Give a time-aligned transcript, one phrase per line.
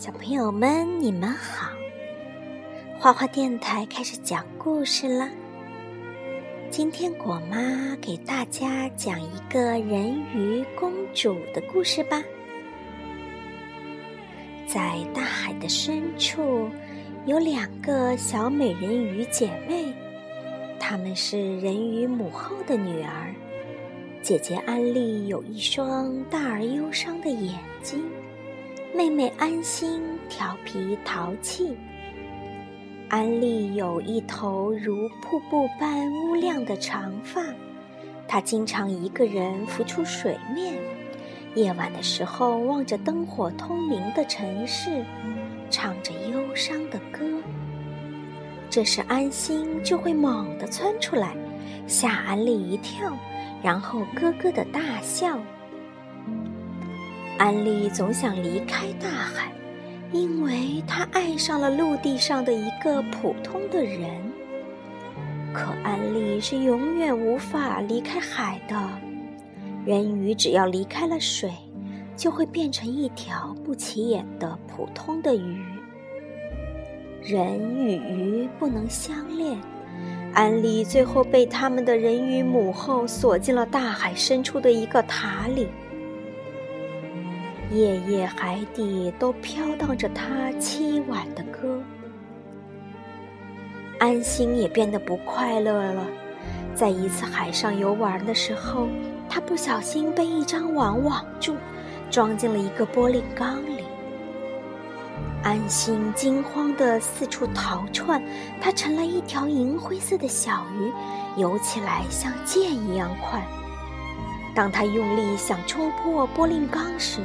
[0.00, 1.72] 小朋友们，你们好！
[2.98, 5.28] 花花电台开始讲故事了。
[6.70, 12.18] 今天果妈给大家讲一个人鱼公主的故事吧。
[14.66, 16.70] 在大海的深处，
[17.26, 19.92] 有两个小美人鱼姐妹，
[20.78, 23.34] 她们是人鱼母后的女儿。
[24.22, 28.02] 姐姐安利有一双大而忧伤的眼睛。
[28.92, 31.76] 妹妹安心调皮淘气，
[33.08, 37.40] 安利有一头如瀑布般乌亮的长发，
[38.26, 40.74] 她经常一个人浮出水面，
[41.54, 45.04] 夜晚的时候望着灯火通明的城市，
[45.70, 47.24] 唱着忧伤的歌。
[48.68, 51.36] 这时安心就会猛地窜出来，
[51.86, 53.16] 吓安利一跳，
[53.62, 55.38] 然后咯咯的大笑。
[57.40, 59.50] 安利总想离开大海，
[60.12, 64.10] 因为他爱上了陆地上的一个普通的人。
[65.50, 68.76] 可安利是永远无法离开海的。
[69.86, 71.50] 人鱼只要离开了水，
[72.14, 75.64] 就会变成一条不起眼的普通的鱼。
[77.22, 79.58] 人与鱼不能相恋，
[80.34, 85.66] 安利最后被他们的人鱼母后锁进了大海深处的一个塔里。
[87.72, 91.80] 夜夜海底都飘荡着他凄婉的歌，
[94.00, 96.04] 安心也变得不快乐了。
[96.74, 98.88] 在一次海上游玩的时候，
[99.28, 101.54] 他不小心被一张网网住，
[102.10, 103.84] 装进了一个玻璃缸里。
[105.44, 108.20] 安心惊慌地四处逃窜，
[108.60, 110.92] 他成了一条银灰色的小鱼，
[111.40, 113.40] 游起来像箭一样快。
[114.56, 117.20] 当他用力想冲破玻璃缸时，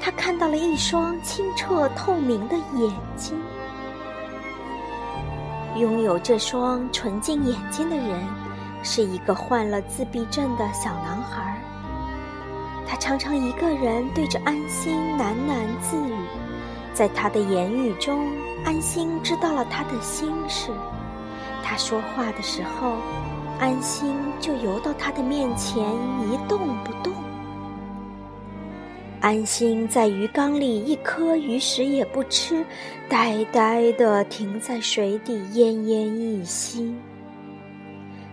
[0.00, 3.38] 他看到了一双清澈透明的眼睛。
[5.76, 8.22] 拥有这双纯净眼睛的人，
[8.82, 11.60] 是一个患了自闭症的小男孩。
[12.86, 16.14] 他常常一个人对着安心喃喃自语，
[16.92, 18.30] 在他的言语中，
[18.64, 20.70] 安心知道了他的心事。
[21.62, 22.98] 他说话的时候，
[23.58, 25.82] 安心就游到他的面前
[26.30, 27.12] 一动不动。
[29.24, 32.62] 安心在鱼缸里一颗鱼食也不吃，
[33.08, 36.94] 呆呆地停在水底，奄奄一息。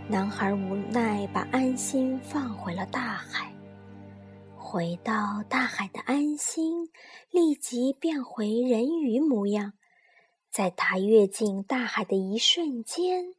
[0.09, 3.49] 男孩无奈把安心放回了大海。
[4.57, 6.89] 回到大海的安心
[7.29, 9.71] 立即变回人鱼模样。
[10.49, 13.33] 在他跃进大海的一瞬间，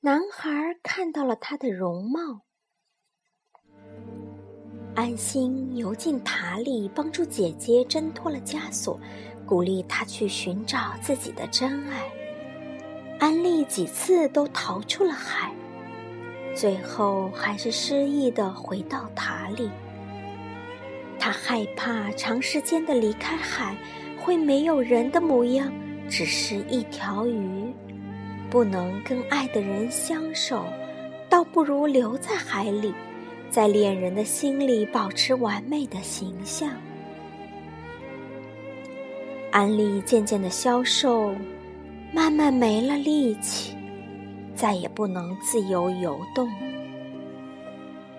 [0.00, 2.42] 男孩看到了他的容貌。
[4.94, 8.98] 安心游进塔里，帮助姐姐挣脱了枷锁，
[9.44, 12.04] 鼓励她去寻找自己的真爱。
[13.18, 15.52] 安利几次都逃出了海，
[16.54, 19.68] 最后还是失意的回到塔里。
[21.18, 23.76] 他害怕长时间的离开海
[24.20, 25.72] 会没有人的模样，
[26.08, 27.72] 只是一条鱼，
[28.48, 30.64] 不能跟爱的人相守，
[31.28, 32.94] 倒不如留在海里。
[33.54, 36.68] 在恋人的心里保持完美的形象。
[39.52, 41.32] 安利渐渐的消瘦，
[42.12, 43.76] 慢慢没了力气，
[44.56, 46.50] 再也不能自由游动。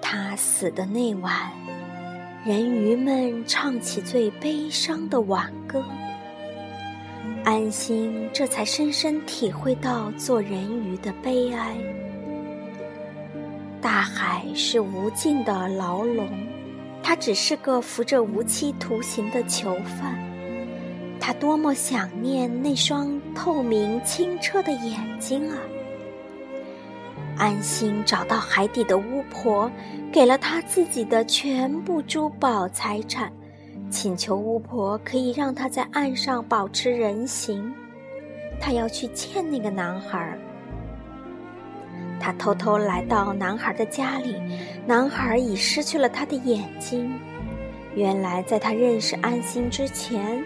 [0.02, 1.52] 他死的那晚，
[2.46, 5.84] 人鱼们唱起最悲伤的挽歌。
[7.44, 11.76] 安心这才深深体会到做人鱼的悲哀。
[13.86, 16.28] 大海是无尽的牢笼，
[17.04, 20.18] 他只是个服着无期徒刑的囚犯。
[21.20, 25.58] 他多么想念那双透明清澈的眼睛啊！
[27.38, 29.72] 安心找到海底的巫婆，
[30.12, 33.32] 给了他自己的全部珠宝财产，
[33.92, 37.72] 请求巫婆可以让他在岸上保持人形。
[38.60, 40.36] 他要去见那个男孩。
[42.26, 44.42] 他偷偷来到男孩的家里，
[44.88, 47.14] 男孩已失去了他的眼睛。
[47.94, 50.44] 原来，在他认识安心之前，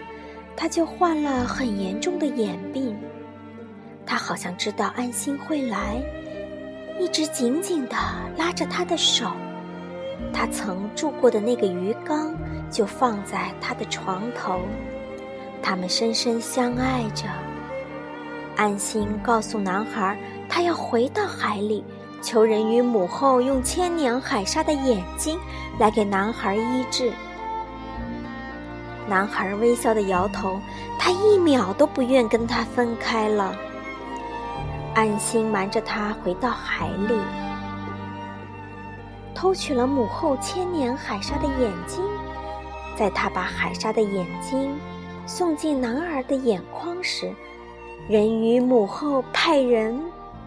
[0.54, 2.94] 他就患了很严重的眼病。
[4.04, 5.98] 他好像知道安心会来，
[6.98, 7.96] 一直紧紧地
[8.36, 9.32] 拉着他的手。
[10.34, 12.36] 他曾住过的那个鱼缸
[12.70, 14.60] 就放在他的床头，
[15.62, 17.24] 他们深深相爱着。
[18.54, 20.18] 安心告诉男孩。
[20.50, 21.84] 他要回到海里，
[22.20, 25.38] 求人鱼母后用千年海沙的眼睛
[25.78, 27.12] 来给男孩医治。
[29.08, 30.60] 男孩微笑的摇头，
[30.98, 33.56] 他一秒都不愿跟他分开了。
[34.94, 37.14] 安心瞒着他回到海里，
[39.34, 42.02] 偷取了母后千年海沙的眼睛。
[42.96, 44.78] 在他把海沙的眼睛
[45.26, 47.32] 送进男儿的眼眶时，
[48.08, 49.98] 人鱼母后派人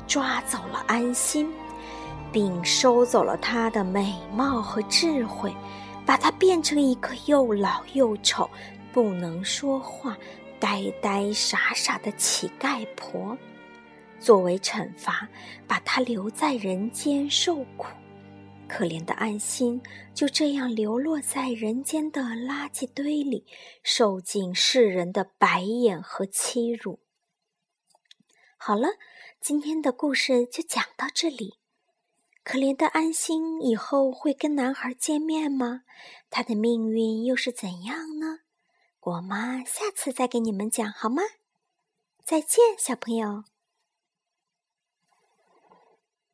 [0.08, 1.52] 抓走了安心，
[2.32, 5.54] 并收走了他的美貌和智慧，
[6.06, 8.50] 把他变成一个又老又丑、
[8.92, 10.18] 不能说话、
[10.60, 13.38] 呆呆傻傻的乞丐婆，
[14.20, 15.28] 作为惩罚，
[15.68, 17.88] 把他留在人间受苦。
[18.68, 19.80] 可怜的安心
[20.16, 23.46] 就这样流落在人间的垃圾堆里，
[23.84, 27.00] 受尽世人的白眼和欺辱。
[28.66, 28.92] 好了，
[29.42, 31.56] 今天的故事就讲到这里。
[32.46, 35.82] 可怜的安心以后会跟男孩见面吗？
[36.30, 38.40] 他的命运又是怎样呢？
[39.02, 41.24] 果妈下次再给你们讲好吗？
[42.24, 43.44] 再见，小朋友。